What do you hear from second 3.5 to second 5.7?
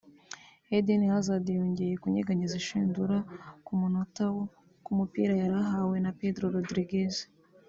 ku munota wa' ku mupira yari